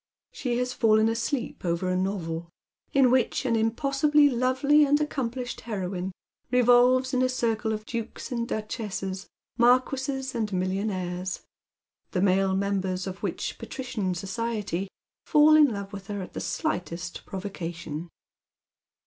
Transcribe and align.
She 0.31 0.57
Las 0.57 0.73
fallen 0.73 1.07
asleep 1.09 1.63
over 1.63 1.87
a 1.87 1.95
novel, 1.95 2.49
in 2.91 3.11
which 3.11 3.45
an 3.45 3.55
impossibly 3.55 4.31
lovely 4.31 4.83
and 4.83 4.99
accomplished 4.99 5.61
heroine 5.61 6.11
revolves 6.49 7.13
in 7.13 7.21
a 7.21 7.29
circle 7.29 7.71
of 7.71 7.85
dukes 7.85 8.31
and 8.31 8.47
duchesses, 8.47 9.27
marquises 9.59 10.33
and 10.33 10.51
millionaires; 10.51 11.41
the 12.13 12.21
male 12.21 12.55
members 12.55 13.05
of 13.05 13.21
which 13.21 13.59
patiician 13.59 14.15
society 14.15 14.87
fall 15.27 15.55
in 15.55 15.65
love 15.71 15.93
with 15.93 16.07
her 16.07 16.23
at 16.23 16.33
the 16.33 16.39
slightest 16.41 17.23
pro 17.27 17.39
vocation. 17.39 18.09